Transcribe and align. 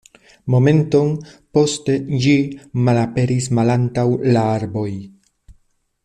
Momenton 0.51 1.11
poste 1.57 1.97
ĝi 2.23 2.33
malaperis 2.87 3.49
malantaŭ 3.59 4.07
la 4.35 4.47
arboj. 4.59 4.89